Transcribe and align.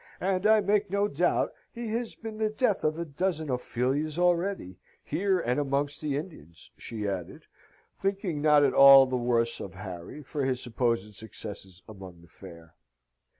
"And 0.19 0.47
I 0.47 0.61
make 0.61 0.89
no 0.89 1.07
doubt 1.07 1.53
he 1.71 1.89
has 1.89 2.15
been 2.15 2.39
the 2.39 2.49
death 2.49 2.83
of 2.83 2.97
a 2.97 3.05
dozen 3.05 3.51
Ophelias 3.51 4.17
already, 4.17 4.79
here 5.03 5.39
and 5.39 5.59
amongst 5.59 6.01
the 6.01 6.17
Indians," 6.17 6.71
she 6.75 7.07
added, 7.07 7.45
thinking 7.99 8.41
not 8.41 8.63
at 8.63 8.73
all 8.73 9.05
the 9.05 9.15
worse 9.15 9.59
of 9.59 9.75
Harry 9.75 10.23
for 10.23 10.43
his 10.43 10.59
supposed 10.59 11.13
successes 11.13 11.83
among 11.87 12.21
the 12.23 12.27
fair. 12.27 12.73